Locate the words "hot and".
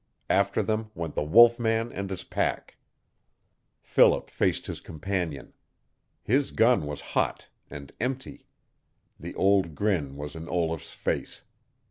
7.13-7.91